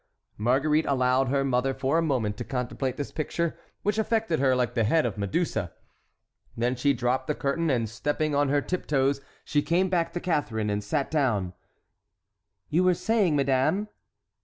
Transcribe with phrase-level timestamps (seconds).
[0.39, 4.73] Marguerite allowed her mother for a moment to contemplate this picture, which affected her like
[4.73, 5.73] the head of Medusa.
[6.57, 10.19] Then she dropped the curtain and stepping on her tip toes she came back to
[10.19, 11.53] Catharine and sat down:
[12.71, 13.89] "You were saying, madame?"